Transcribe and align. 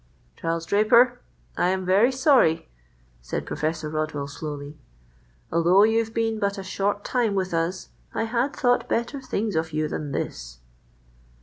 "Charles 0.35 0.65
Draper, 0.65 1.21
I 1.55 1.67
am 1.67 1.85
very 1.85 2.11
sorry," 2.11 2.67
said 3.21 3.45
Professor 3.45 3.87
Rodwell 3.87 4.27
slowly. 4.27 4.79
"Although 5.51 5.83
you've 5.83 6.11
been 6.11 6.39
but 6.39 6.57
a 6.57 6.63
short 6.63 7.05
time 7.05 7.35
with 7.35 7.53
us, 7.53 7.89
I 8.11 8.23
had 8.23 8.55
thought 8.55 8.89
better 8.89 9.21
things 9.21 9.55
of 9.55 9.73
you 9.73 9.87
than 9.87 10.11
this." 10.11 10.57